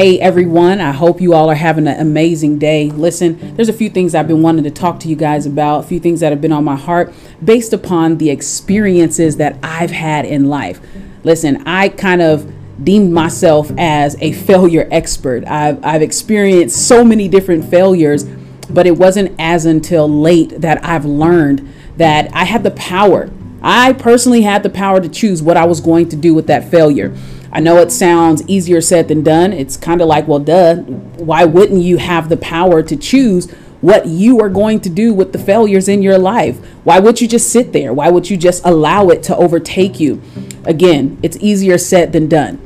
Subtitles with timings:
[0.00, 2.88] Hey everyone, I hope you all are having an amazing day.
[2.88, 5.86] Listen, there's a few things I've been wanting to talk to you guys about, a
[5.86, 7.12] few things that have been on my heart
[7.44, 10.80] based upon the experiences that I've had in life.
[11.22, 12.50] Listen, I kind of
[12.82, 15.44] deemed myself as a failure expert.
[15.46, 18.24] I've, I've experienced so many different failures,
[18.70, 23.30] but it wasn't as until late that I've learned that I had the power.
[23.62, 26.70] I personally had the power to choose what I was going to do with that
[26.70, 27.14] failure.
[27.52, 29.52] I know it sounds easier said than done.
[29.52, 33.50] It's kind of like, well, duh, why wouldn't you have the power to choose
[33.80, 36.58] what you are going to do with the failures in your life?
[36.84, 37.92] Why would you just sit there?
[37.92, 40.22] Why would you just allow it to overtake you?
[40.64, 42.60] Again, it's easier said than done.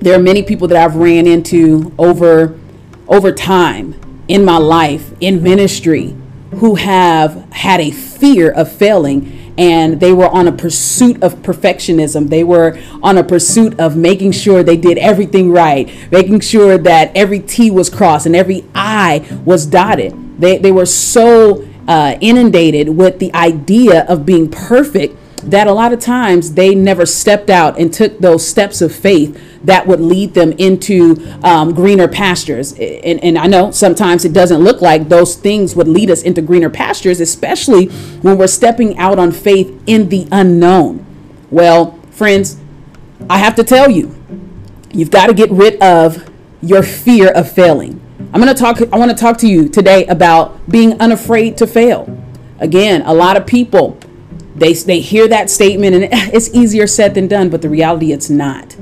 [0.00, 2.58] There are many people that I've ran into over
[3.08, 3.94] over time
[4.28, 6.16] in my life, in ministry,
[6.52, 12.28] who have had a fear of failing and they were on a pursuit of perfectionism.
[12.28, 17.16] They were on a pursuit of making sure they did everything right, making sure that
[17.16, 20.40] every T was crossed and every I was dotted.
[20.40, 25.92] They, they were so uh, inundated with the idea of being perfect that a lot
[25.92, 30.34] of times they never stepped out and took those steps of faith that would lead
[30.34, 32.72] them into um, greener pastures.
[32.72, 36.42] And, and I know sometimes it doesn't look like those things would lead us into
[36.42, 37.86] greener pastures, especially
[38.22, 41.04] when we're stepping out on faith in the unknown.
[41.50, 42.58] Well, friends,
[43.28, 44.14] I have to tell you,
[44.92, 46.28] you've got to get rid of
[46.60, 48.00] your fear of failing.
[48.32, 51.66] I'm going to talk I want to talk to you today about being unafraid to
[51.66, 52.18] fail.
[52.60, 53.98] Again, a lot of people
[54.54, 58.30] they they hear that statement and it's easier said than done, but the reality it's
[58.30, 58.76] not.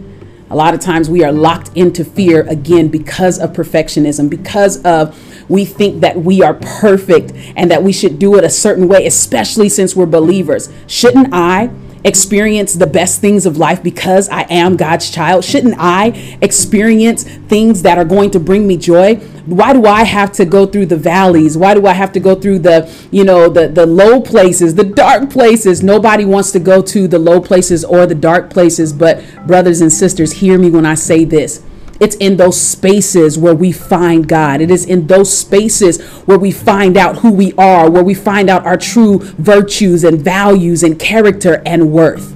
[0.50, 5.16] A lot of times we are locked into fear again because of perfectionism, because of
[5.48, 9.06] we think that we are perfect and that we should do it a certain way,
[9.06, 10.68] especially since we're believers.
[10.88, 11.70] Shouldn't I
[12.04, 15.44] experience the best things of life because I am God's child?
[15.44, 19.16] Shouldn't I experience things that are going to bring me joy?
[19.46, 21.56] Why do I have to go through the valleys?
[21.56, 24.84] Why do I have to go through the, you know, the the low places, the
[24.84, 25.82] dark places?
[25.82, 29.92] Nobody wants to go to the low places or the dark places, but brothers and
[29.92, 31.62] sisters, hear me when I say this.
[32.00, 34.62] It's in those spaces where we find God.
[34.62, 38.48] It is in those spaces where we find out who we are, where we find
[38.48, 42.34] out our true virtues and values and character and worth.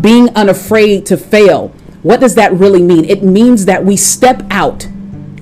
[0.00, 1.68] Being unafraid to fail.
[2.02, 3.04] What does that really mean?
[3.04, 4.88] It means that we step out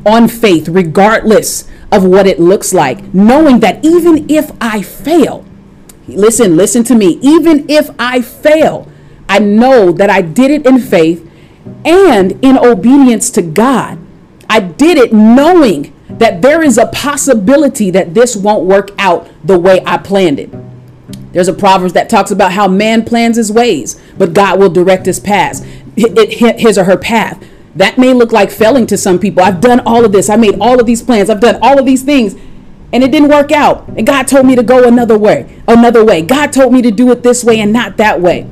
[0.05, 5.47] on faith, regardless of what it looks like, knowing that even if I fail,
[6.07, 8.87] listen, listen to me, even if I fail,
[9.31, 11.27] I know that I did it in faith
[11.85, 13.99] and in obedience to God.
[14.49, 19.59] I did it knowing that there is a possibility that this won't work out the
[19.59, 20.53] way I planned it.
[21.33, 25.07] There's a proverb that talks about how man plans his ways, but God will direct
[25.07, 25.63] his paths,
[25.97, 27.43] his or her path.
[27.75, 29.43] That may look like failing to some people.
[29.43, 30.29] I've done all of this.
[30.29, 31.31] I made all of these plans.
[31.31, 32.35] I've done all of these things
[32.93, 33.89] and it didn't work out.
[33.97, 36.21] And God told me to go another way, another way.
[36.21, 38.47] God told me to do it this way and not that way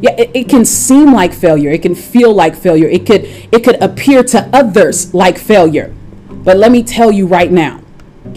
[0.00, 1.70] yeah it, it, can seem like failure.
[1.70, 2.88] It can feel like failure.
[2.88, 5.94] It could it could appear to others like failure.
[6.28, 7.82] But let me tell you right now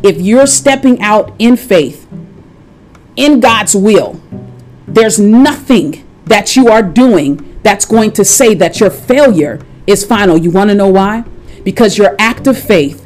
[0.04, 2.08] if you're stepping out in faith
[3.16, 4.22] in God's will
[4.88, 10.38] there's nothing that you are doing that's going to say that your failure is final.
[10.38, 11.24] You want to know why?
[11.64, 13.06] Because your act of faith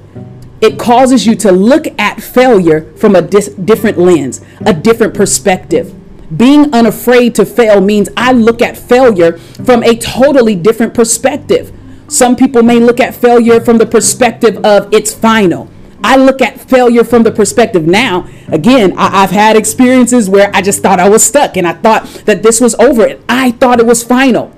[0.62, 5.94] it causes you to look at failure from a dis- different lens a different perspective
[6.38, 11.72] being unafraid to fail means I look at failure from a totally different perspective.
[12.08, 15.70] Some people may look at failure from the perspective of it's final.
[16.04, 18.28] I look at failure from the perspective now.
[18.50, 22.06] Again, I, have had experiences where I just thought I was stuck and I thought
[22.26, 23.24] that this was over it.
[23.30, 24.56] I thought it was final.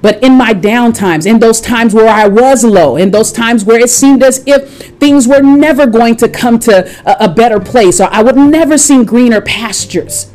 [0.00, 3.64] But in my down times, in those times where I was low, in those times
[3.64, 7.60] where it seemed as if things were never going to come to a, a better
[7.60, 10.32] place or I would never see greener pastures,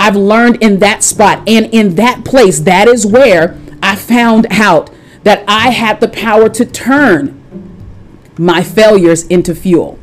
[0.00, 4.90] I've learned in that spot and in that place, that is where I found out
[5.24, 7.34] that I had the power to turn
[8.38, 9.98] my failures into fuel.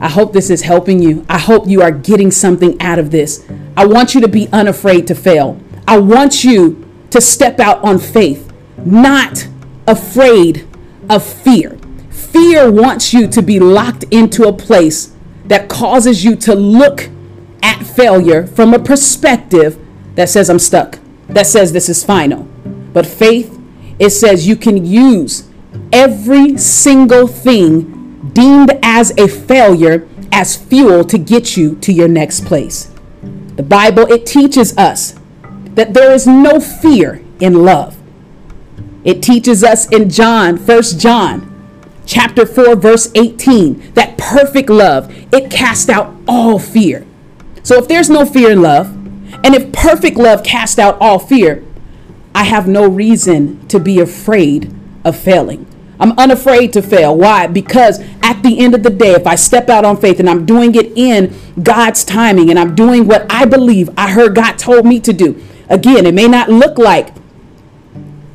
[0.00, 1.24] I hope this is helping you.
[1.28, 3.46] I hope you are getting something out of this.
[3.76, 5.60] I want you to be unafraid to fail.
[5.88, 8.52] I want you to step out on faith,
[8.84, 9.48] not
[9.86, 10.68] afraid
[11.08, 11.78] of fear.
[12.10, 15.14] Fear wants you to be locked into a place
[15.46, 17.08] that causes you to look
[17.62, 19.78] at failure from a perspective
[20.14, 20.98] that says I'm stuck,
[21.28, 22.42] that says this is final.
[22.92, 23.58] But faith,
[23.98, 25.48] it says you can use
[25.92, 32.44] every single thing deemed as a failure as fuel to get you to your next
[32.44, 32.92] place.
[33.56, 35.14] The Bible, it teaches us
[35.74, 37.96] that there is no fear in love.
[39.04, 41.50] It teaches us in John, First John
[42.10, 47.06] chapter 4, verse 18, that perfect love, it casts out all fear.
[47.70, 48.88] So if there's no fear in love,
[49.44, 51.64] and if perfect love casts out all fear,
[52.34, 54.74] I have no reason to be afraid
[55.04, 55.68] of failing.
[56.00, 57.16] I'm unafraid to fail.
[57.16, 57.46] Why?
[57.46, 60.44] Because at the end of the day, if I step out on faith and I'm
[60.44, 61.32] doing it in
[61.62, 65.40] God's timing and I'm doing what I believe I heard God told me to do,
[65.68, 67.16] again, it may not look like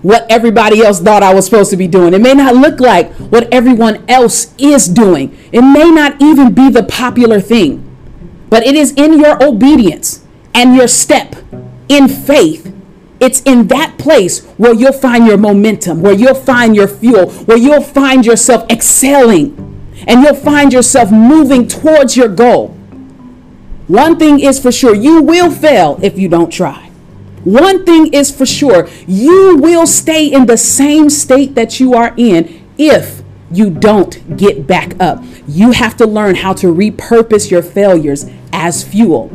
[0.01, 2.13] what everybody else thought I was supposed to be doing.
[2.13, 5.37] It may not look like what everyone else is doing.
[5.51, 7.84] It may not even be the popular thing.
[8.49, 11.35] But it is in your obedience and your step
[11.89, 12.75] in faith
[13.19, 17.57] it's in that place where you'll find your momentum, where you'll find your fuel, where
[17.57, 19.55] you'll find yourself excelling,
[20.07, 22.69] and you'll find yourself moving towards your goal.
[23.87, 26.89] One thing is for sure you will fail if you don't try.
[27.43, 32.13] One thing is for sure you will stay in the same state that you are
[32.17, 33.21] in if
[33.51, 35.23] you don't get back up.
[35.47, 39.31] You have to learn how to repurpose your failures as fuel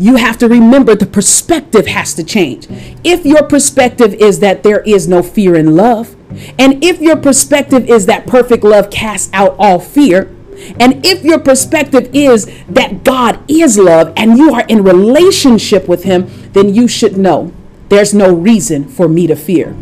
[0.00, 2.66] you have to remember the perspective has to change.
[3.04, 6.16] If your perspective is that there is no fear in love,
[6.58, 10.34] and if your perspective is that perfect love casts out all fear,
[10.78, 16.04] and if your perspective is that God is love and you are in relationship with
[16.04, 17.52] Him, then you should know
[17.90, 19.76] there's no reason for me to fear.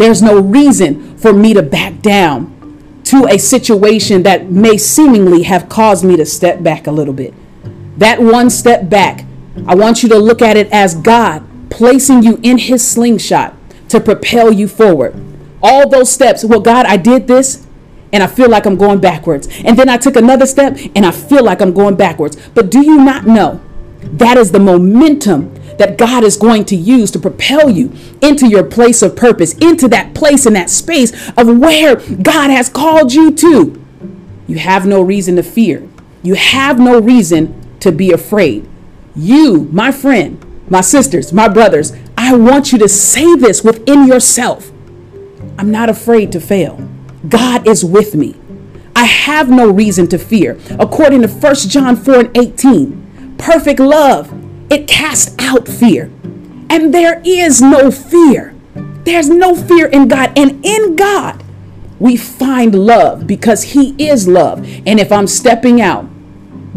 [0.00, 2.56] There's no reason for me to back down
[3.04, 7.34] to a situation that may seemingly have caused me to step back a little bit
[8.00, 9.26] that one step back,
[9.66, 13.54] I want you to look at it as God placing you in his slingshot
[13.90, 15.14] to propel you forward.
[15.62, 17.66] All those steps, well, God, I did this
[18.12, 19.48] and I feel like I'm going backwards.
[19.64, 22.36] And then I took another step and I feel like I'm going backwards.
[22.54, 23.60] But do you not know
[24.02, 27.90] that is the momentum that God is going to use to propel you
[28.20, 32.68] into your place of purpose, into that place in that space of where God has
[32.68, 33.82] called you to?
[34.46, 35.88] You have no reason to fear.
[36.22, 38.68] You have no reason to be afraid.
[39.16, 44.70] You, my friend, my sisters, my brothers, I want you to say this within yourself.
[45.58, 46.86] I'm not afraid to fail.
[47.26, 48.36] God is with me.
[48.94, 50.60] I have no reason to fear.
[50.78, 54.30] According to 1 John 4 and 18, perfect love,
[54.70, 56.04] it casts out fear.
[56.70, 58.54] And there is no fear.
[59.04, 60.32] There's no fear in God.
[60.36, 61.42] And in God,
[61.98, 64.64] we find love because He is love.
[64.86, 66.08] And if I'm stepping out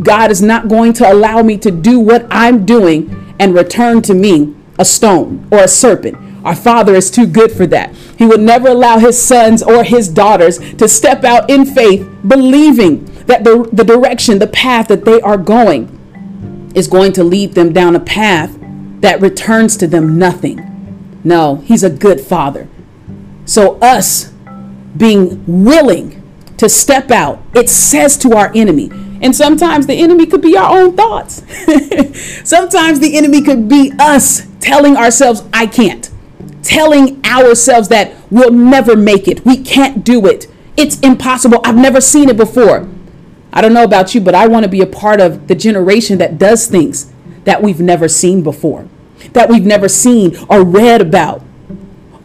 [0.02, 4.14] God is not going to allow me to do what I'm doing and return to
[4.14, 6.18] me a stone or a serpent.
[6.44, 7.96] Our Father is too good for that.
[8.18, 13.06] He would never allow his sons or his daughters to step out in faith, believing
[13.28, 16.00] that the, the direction, the path that they are going
[16.74, 18.58] is going to lead them down a path
[19.02, 21.20] that returns to them nothing.
[21.24, 22.68] No, He's a good Father.
[23.46, 24.32] So, us
[24.96, 26.22] being willing
[26.58, 28.90] to step out, it says to our enemy,
[29.22, 31.44] and sometimes the enemy could be our own thoughts.
[32.48, 36.10] sometimes the enemy could be us telling ourselves, I can't.
[36.62, 39.46] Telling ourselves that we'll never make it.
[39.46, 40.48] We can't do it.
[40.76, 41.60] It's impossible.
[41.64, 42.88] I've never seen it before.
[43.54, 46.18] I don't know about you, but I want to be a part of the generation
[46.18, 47.14] that does things
[47.44, 48.88] that we've never seen before,
[49.34, 51.44] that we've never seen or read about,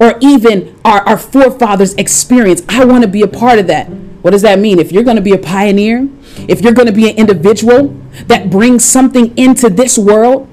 [0.01, 2.63] or even our, our forefathers' experience.
[2.69, 3.89] I want to be a part of that.
[4.23, 4.79] What does that mean?
[4.79, 6.09] If you're going to be a pioneer,
[6.49, 7.95] if you're going to be an individual
[8.27, 10.49] that brings something into this world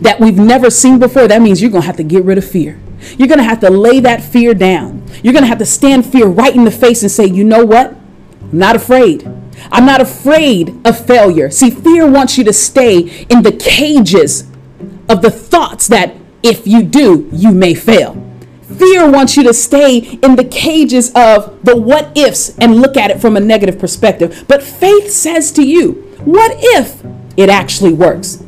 [0.00, 2.48] that we've never seen before, that means you're going to have to get rid of
[2.48, 2.80] fear.
[3.16, 5.04] You're going to have to lay that fear down.
[5.22, 7.64] You're going to have to stand fear right in the face and say, you know
[7.64, 7.96] what?
[8.42, 9.28] I'm not afraid.
[9.70, 11.50] I'm not afraid of failure.
[11.50, 14.48] See, fear wants you to stay in the cages
[15.08, 18.24] of the thoughts that if you do, you may fail.
[18.62, 23.10] Fear wants you to stay in the cages of the what ifs and look at
[23.10, 24.44] it from a negative perspective.
[24.46, 25.92] But faith says to you,
[26.24, 27.02] what if
[27.36, 28.44] it actually works?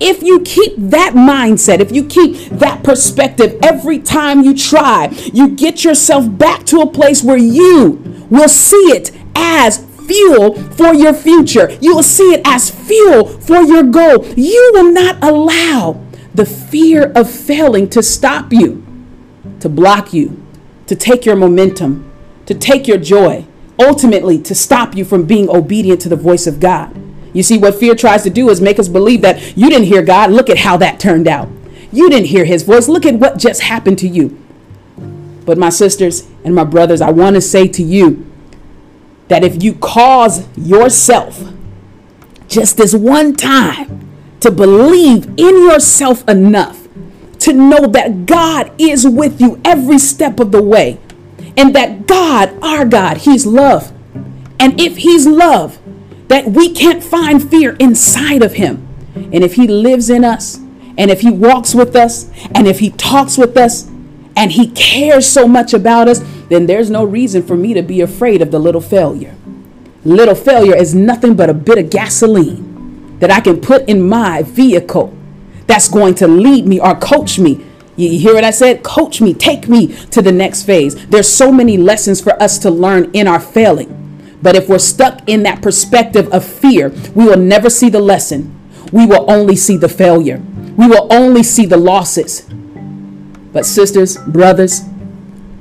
[0.00, 5.48] If you keep that mindset, if you keep that perspective every time you try, you
[5.48, 9.78] get yourself back to a place where you will see it as
[10.10, 11.70] fuel for your future.
[11.80, 14.26] You will see it as fuel for your goal.
[14.36, 18.84] You will not allow the fear of failing to stop you
[19.60, 20.42] to block you,
[20.86, 22.10] to take your momentum,
[22.46, 23.46] to take your joy,
[23.78, 26.96] ultimately to stop you from being obedient to the voice of God.
[27.32, 30.02] You see, what fear tries to do is make us believe that you didn't hear
[30.02, 30.32] God.
[30.32, 31.48] Look at how that turned out.
[31.92, 32.88] You didn't hear his voice.
[32.88, 34.36] Look at what just happened to you.
[35.44, 38.29] But, my sisters and my brothers, I want to say to you
[39.30, 41.42] that if you cause yourself
[42.48, 44.10] just this one time
[44.40, 46.88] to believe in yourself enough
[47.38, 50.98] to know that God is with you every step of the way.
[51.56, 53.92] and that God, our God, He's love.
[54.58, 55.78] And if He's love,
[56.28, 58.86] that we can't find fear inside of Him.
[59.14, 60.56] And if He lives in us,
[60.96, 63.88] and if He walks with us, and if He talks with us,
[64.36, 68.00] and He cares so much about us, then there's no reason for me to be
[68.00, 69.34] afraid of the little failure.
[70.04, 74.42] Little failure is nothing but a bit of gasoline that I can put in my
[74.42, 75.16] vehicle
[75.66, 77.64] that's going to lead me or coach me.
[77.96, 78.82] You hear what I said?
[78.82, 81.06] Coach me, take me to the next phase.
[81.06, 83.96] There's so many lessons for us to learn in our failing.
[84.42, 88.58] But if we're stuck in that perspective of fear, we will never see the lesson.
[88.90, 90.42] We will only see the failure.
[90.76, 92.48] We will only see the losses.
[93.52, 94.80] But, sisters, brothers,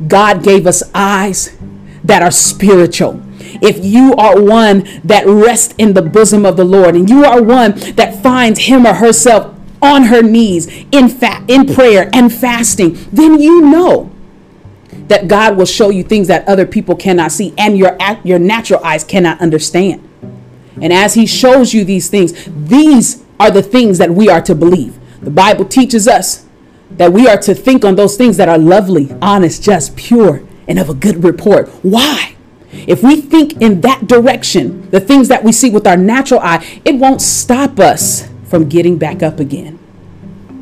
[0.07, 1.57] God gave us eyes
[2.03, 3.21] that are spiritual.
[3.61, 7.41] If you are one that rests in the bosom of the Lord and you are
[7.41, 12.97] one that finds him or herself on her knees in fa- in prayer and fasting,
[13.11, 14.11] then you know
[15.07, 18.83] that God will show you things that other people cannot see and your your natural
[18.83, 20.05] eyes cannot understand.
[20.81, 24.55] And as he shows you these things, these are the things that we are to
[24.55, 24.97] believe.
[25.21, 26.45] The Bible teaches us
[26.91, 30.79] that we are to think on those things that are lovely, honest, just, pure, and
[30.79, 31.69] of a good report.
[31.81, 32.35] Why?
[32.71, 36.81] If we think in that direction, the things that we see with our natural eye,
[36.85, 39.79] it won't stop us from getting back up again.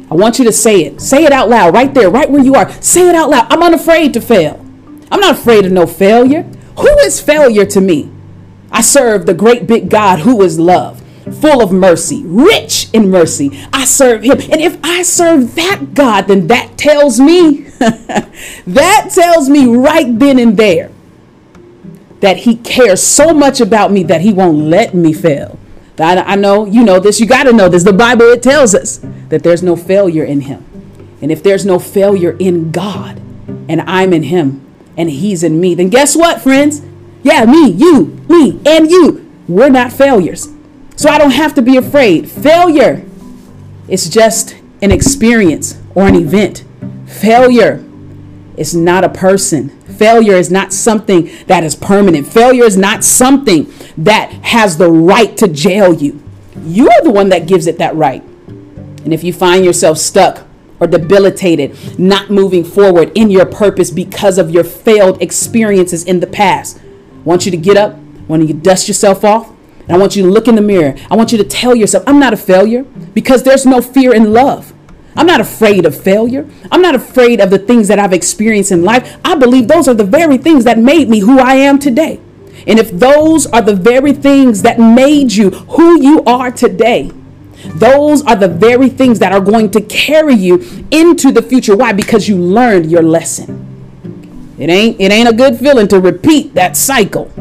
[0.10, 1.02] I want you to say it.
[1.02, 2.72] Say it out loud, right there, right where you are.
[2.82, 3.52] Say it out loud.
[3.52, 4.64] I'm unafraid to fail.
[5.12, 6.44] I'm not afraid of no failure.
[6.78, 8.12] Who is failure to me?
[8.72, 13.66] I serve the great big God who is love, full of mercy, rich in mercy.
[13.74, 14.40] I serve him.
[14.52, 17.62] And if I serve that God, then that tells me,
[18.68, 20.92] that tells me right then and there
[22.20, 25.60] that he cares so much about me that he won't let me fail.
[26.00, 27.20] I, I know you know this.
[27.20, 27.84] You got to know this.
[27.84, 30.64] The Bible it tells us that there's no failure in him,
[31.22, 33.20] and if there's no failure in God,
[33.68, 34.66] and I'm in him,
[34.96, 36.82] and he's in me, then guess what, friends?
[37.24, 39.24] Yeah, me, you, me, and you.
[39.48, 40.50] We're not failures.
[40.98, 42.30] So I don't have to be afraid.
[42.30, 43.06] Failure
[43.88, 46.66] is just an experience or an event.
[47.06, 47.86] Failure
[48.58, 49.70] is not a person.
[49.70, 52.26] Failure is not something that is permanent.
[52.26, 56.22] Failure is not something that has the right to jail you.
[56.64, 58.24] You are the one that gives it that right.
[58.48, 60.48] And if you find yourself stuck
[60.80, 66.28] or debilitated, not moving forward in your purpose because of your failed experiences in the
[66.28, 69.52] past, I want you to get up, I want you to dust yourself off,
[69.88, 70.96] and I want you to look in the mirror.
[71.10, 74.34] I want you to tell yourself, I'm not a failure because there's no fear in
[74.34, 74.74] love.
[75.16, 76.48] I'm not afraid of failure.
[76.72, 79.18] I'm not afraid of the things that I've experienced in life.
[79.26, 82.20] I believe those are the very things that made me who I am today.
[82.68, 87.12] And if those are the very things that made you who you are today,
[87.66, 91.76] those are the very things that are going to carry you into the future.
[91.76, 91.94] Why?
[91.94, 93.64] Because you learned your lesson.
[94.60, 97.32] It ain't it ain't a good feeling to repeat that cycle.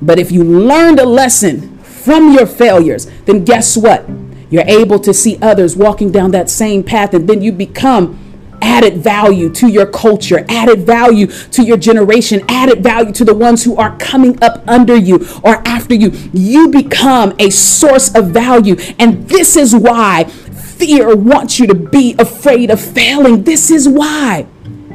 [0.00, 4.08] But if you learned a lesson from your failures, then guess what?
[4.50, 8.18] You're able to see others walking down that same path, and then you become
[8.60, 13.64] added value to your culture, added value to your generation, added value to the ones
[13.64, 16.10] who are coming up under you or after you.
[16.32, 18.76] You become a source of value.
[18.98, 23.44] And this is why fear wants you to be afraid of failing.
[23.44, 24.46] This is why.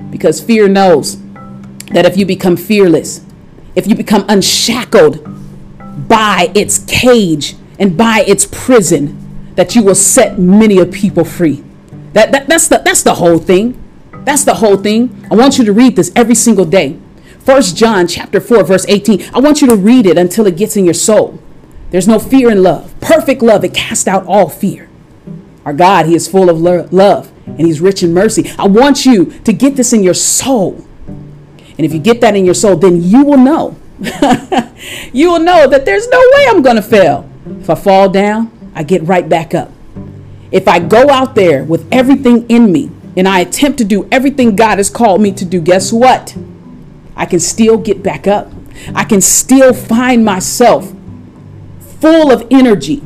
[0.10, 1.22] Because fear knows
[1.92, 3.22] that if you become fearless,
[3.76, 5.24] if you become unshackled
[6.08, 11.64] by its cage and by its prison, that you will set many of people free.
[12.14, 13.80] That, that, that's, the, that's the whole thing.
[14.26, 15.26] That's the whole thing.
[15.30, 17.00] I want you to read this every single day.
[17.40, 19.32] First John chapter 4 verse 18.
[19.34, 21.40] I want you to read it until it gets in your soul.
[21.92, 22.94] There's no fear in love.
[23.02, 24.90] Perfect love it casts out all fear.
[25.66, 28.50] Our God, he is full of lo- love and he's rich in mercy.
[28.58, 30.86] I want you to get this in your soul.
[31.78, 33.78] And if you get that in your soul, then you will know.
[35.14, 37.30] you will know that there's no way I'm going to fail.
[37.46, 39.72] If I fall down, I get right back up.
[40.52, 44.56] If I go out there with everything in me and I attempt to do everything
[44.56, 46.38] God has called me to do, guess what?
[47.16, 48.52] I can still get back up.
[48.94, 50.94] I can still find myself
[52.00, 53.02] full of energy,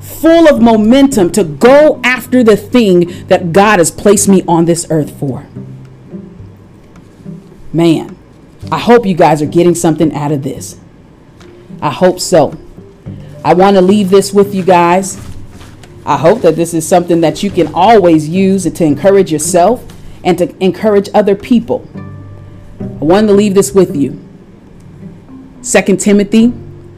[0.00, 4.86] full of momentum to go after the thing that God has placed me on this
[4.90, 5.46] earth for.
[7.76, 8.16] Man,
[8.72, 10.80] I hope you guys are getting something out of this.
[11.82, 12.56] I hope so.
[13.44, 15.18] I want to leave this with you guys.
[16.06, 19.84] I hope that this is something that you can always use to encourage yourself
[20.24, 21.86] and to encourage other people.
[22.80, 24.26] I wanted to leave this with you.
[25.62, 26.54] 2 Timothy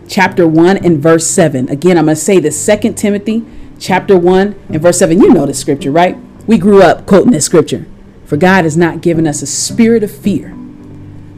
[0.07, 1.69] chapter 1 and verse 7.
[1.71, 3.45] Again, I'm going to say this 2 Timothy
[3.81, 5.21] chapter 1 and verse 7.
[5.21, 6.17] You know the scripture, right?
[6.47, 7.85] We grew up quoting this scripture.
[8.27, 10.55] For God has not given us a spirit of fear,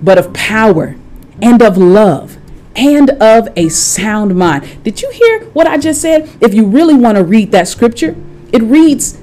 [0.02, 0.96] but of power
[1.42, 2.36] and of love
[2.76, 4.82] and of a sound mind.
[4.84, 6.28] Did you hear what I just said?
[6.40, 8.16] If you really want to read that scripture,
[8.52, 9.20] it reads,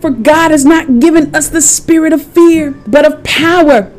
[0.00, 3.92] For God has not given us the spirit of fear, but of power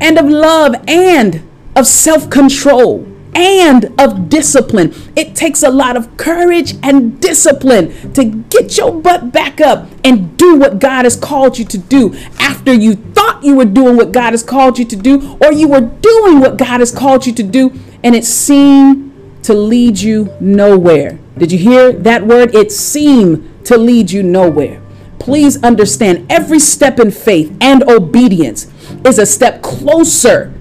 [0.00, 1.42] and of love and
[1.74, 3.06] of self control
[3.38, 4.92] and of discipline.
[5.14, 10.36] It takes a lot of courage and discipline to get your butt back up and
[10.36, 14.10] do what God has called you to do after you thought you were doing what
[14.10, 17.32] God has called you to do, or you were doing what God has called you
[17.34, 21.18] to do, and it seemed to lead you nowhere.
[21.36, 22.54] Did you hear that word?
[22.54, 24.82] It seemed to lead you nowhere.
[25.20, 28.66] Please understand every step in faith and obedience
[29.04, 30.52] is a step closer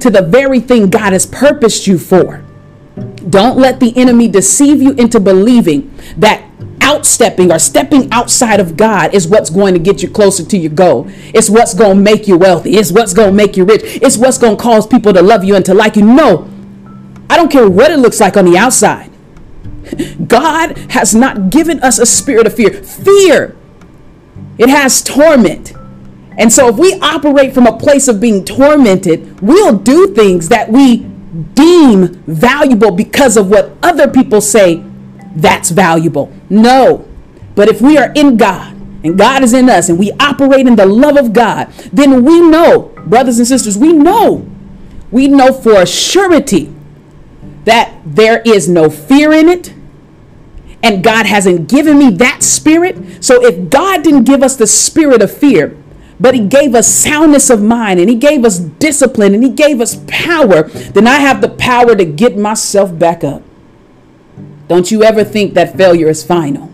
[0.00, 2.44] to the very thing God has purposed you for.
[3.28, 6.44] Don't let the enemy deceive you into believing that
[6.80, 10.72] outstepping or stepping outside of God is what's going to get you closer to your
[10.72, 11.06] goal.
[11.34, 12.76] It's what's going to make you wealthy.
[12.76, 13.82] It's what's going to make you rich.
[13.84, 16.04] It's what's going to cause people to love you and to like you.
[16.04, 16.50] No,
[17.28, 19.10] I don't care what it looks like on the outside.
[20.26, 22.82] God has not given us a spirit of fear.
[22.82, 23.56] Fear,
[24.58, 25.72] it has torment.
[26.38, 30.70] And so, if we operate from a place of being tormented, we'll do things that
[30.70, 30.98] we
[31.54, 34.82] deem valuable because of what other people say
[35.36, 36.32] that's valuable.
[36.48, 37.06] No.
[37.54, 38.72] But if we are in God
[39.04, 42.40] and God is in us and we operate in the love of God, then we
[42.40, 44.48] know, brothers and sisters, we know,
[45.10, 46.72] we know for a surety
[47.64, 49.74] that there is no fear in it
[50.82, 53.22] and God hasn't given me that spirit.
[53.22, 55.76] So if God didn't give us the spirit of fear,
[56.20, 59.80] but he gave us soundness of mind and he gave us discipline and he gave
[59.80, 63.42] us power, then I have the power to get myself back up.
[64.68, 66.72] Don't you ever think that failure is final.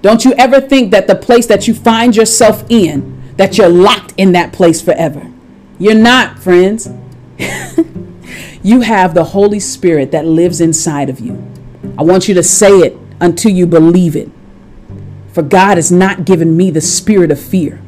[0.00, 4.14] Don't you ever think that the place that you find yourself in, that you're locked
[4.16, 5.30] in that place forever.
[5.78, 6.88] You're not, friends.
[8.62, 11.44] you have the Holy Spirit that lives inside of you.
[11.98, 14.30] I want you to say it until you believe it.
[15.32, 17.82] For God has not given me the spirit of fear,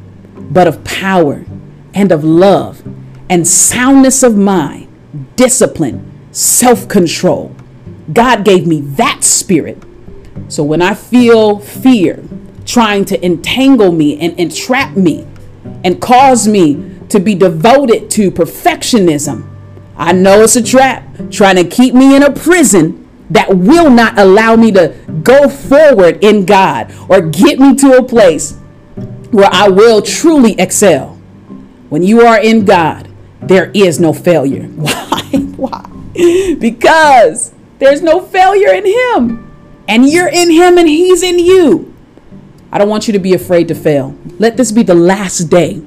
[0.49, 1.45] but of power
[1.93, 2.83] and of love
[3.29, 4.87] and soundness of mind,
[5.35, 7.55] discipline, self control.
[8.11, 9.83] God gave me that spirit.
[10.47, 12.23] So when I feel fear
[12.65, 15.27] trying to entangle me and entrap me
[15.83, 19.47] and cause me to be devoted to perfectionism,
[19.95, 24.17] I know it's a trap trying to keep me in a prison that will not
[24.17, 28.58] allow me to go forward in God or get me to a place
[29.31, 31.15] where I will truly excel.
[31.89, 33.09] When you are in God,
[33.41, 34.63] there is no failure.
[34.67, 35.21] Why?
[35.55, 36.55] Why?
[36.59, 39.45] Because there's no failure in Him.
[39.87, 41.93] And you're in Him and He's in you.
[42.71, 44.15] I don't want you to be afraid to fail.
[44.37, 45.81] Let this be the last day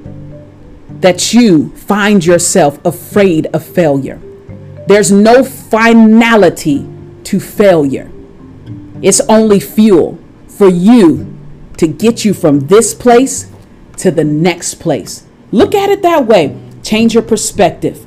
[1.00, 4.20] that you find yourself afraid of failure.
[4.86, 6.88] There's no finality
[7.24, 8.10] to failure,
[9.00, 11.31] it's only fuel for you
[11.82, 13.50] to get you from this place
[13.96, 15.26] to the next place.
[15.50, 16.56] Look at it that way.
[16.84, 18.06] Change your perspective.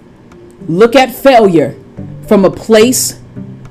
[0.70, 1.78] Look at failure
[2.26, 3.22] from a place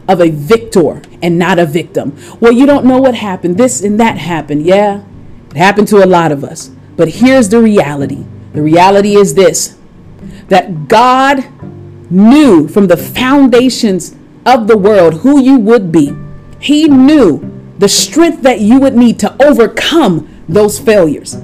[0.07, 2.15] of a victor and not a victim.
[2.39, 3.57] Well, you don't know what happened.
[3.57, 4.67] This and that happened.
[4.67, 5.05] Yeah,
[5.53, 6.71] it happened to a lot of us.
[6.97, 9.79] But here's the reality the reality is this
[10.49, 11.47] that God
[12.11, 14.15] knew from the foundations
[14.45, 16.15] of the world who you would be.
[16.61, 21.35] He knew the strength that you would need to overcome those failures.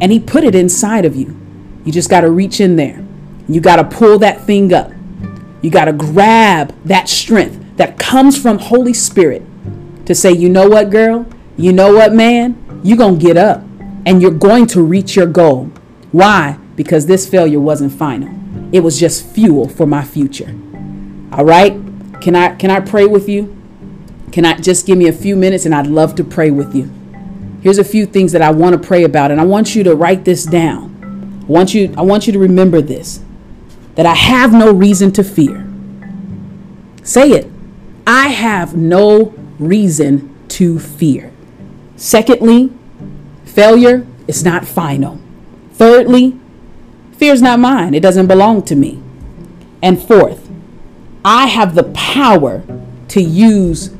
[0.00, 1.36] And He put it inside of you.
[1.84, 3.04] You just got to reach in there.
[3.48, 4.92] You got to pull that thing up.
[5.62, 9.42] You got to grab that strength that comes from Holy Spirit
[10.06, 11.26] to say, you know what, girl?
[11.56, 12.80] You know what, man?
[12.84, 13.62] You're going to get up
[14.06, 15.66] and you're going to reach your goal.
[16.12, 16.58] Why?
[16.76, 18.34] Because this failure wasn't final.
[18.72, 20.54] It was just fuel for my future.
[21.32, 21.72] All right?
[22.20, 23.57] Can I can I pray with you?
[24.32, 26.90] Can I just give me a few minutes and I'd love to pray with you.
[27.62, 29.94] Here's a few things that I want to pray about and I want you to
[29.94, 31.42] write this down.
[31.42, 33.20] I want you I want you to remember this.
[33.96, 35.66] That I have no reason to fear.
[37.02, 37.50] Say it.
[38.06, 41.32] I have no reason to fear.
[41.96, 42.72] Secondly,
[43.44, 45.18] failure is not final.
[45.72, 46.38] Thirdly,
[47.12, 47.92] fear is not mine.
[47.92, 49.02] It doesn't belong to me.
[49.82, 50.48] And fourth,
[51.24, 52.62] I have the power
[53.08, 53.90] to use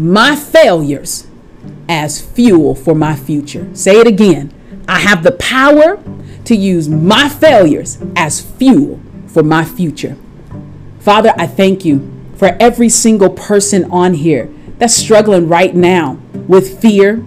[0.00, 1.26] my failures
[1.88, 3.68] as fuel for my future.
[3.74, 4.52] Say it again.
[4.88, 6.02] I have the power
[6.44, 10.16] to use my failures as fuel for my future.
[11.00, 16.14] Father, I thank you for every single person on here that's struggling right now
[16.48, 17.24] with fear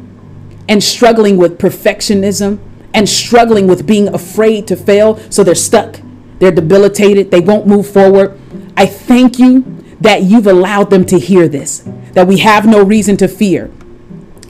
[0.67, 2.59] and struggling with perfectionism
[2.93, 5.17] and struggling with being afraid to fail.
[5.29, 5.99] So they're stuck
[6.43, 8.37] they're debilitated, they won't move forward.
[8.75, 9.61] I thank you
[10.01, 13.71] that you've allowed them to hear this, that we have no reason to fear.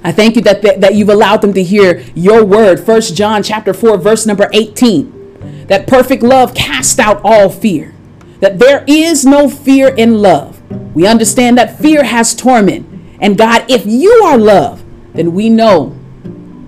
[0.03, 2.79] I thank you that, that, that you've allowed them to hear your word.
[2.79, 5.65] First John chapter 4, verse number 18.
[5.67, 7.93] That perfect love casts out all fear.
[8.41, 10.61] That there is no fear in love.
[10.93, 13.17] We understand that fear has torment.
[13.21, 15.97] And God, if you are love, then we know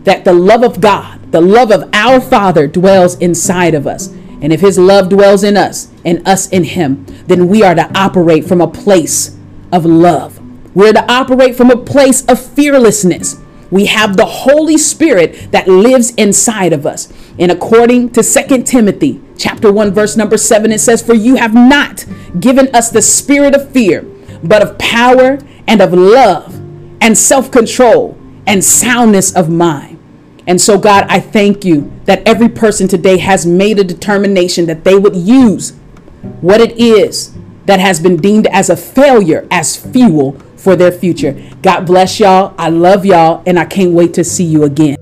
[0.04, 4.08] that the love of God, the love of our Father dwells inside of us.
[4.42, 7.92] And if his love dwells in us and us in him, then we are to
[7.98, 9.36] operate from a place
[9.72, 10.40] of love.
[10.76, 13.42] We're to operate from a place of fearlessness.
[13.72, 17.12] We have the Holy Spirit that lives inside of us.
[17.40, 21.54] And according to 2 Timothy chapter 1 verse number 7 it says for you have
[21.54, 22.06] not
[22.40, 24.02] given us the spirit of fear
[24.44, 26.56] but of power and of love
[27.02, 30.00] and self-control and soundness of mind.
[30.48, 34.84] And so God, I thank you that every person today has made a determination that
[34.84, 35.72] they would use
[36.42, 37.36] what it is
[37.66, 41.39] that has been deemed as a failure as fuel for their future.
[41.62, 42.56] God bless y'all.
[42.58, 44.97] I love y'all and I can't wait to see you again.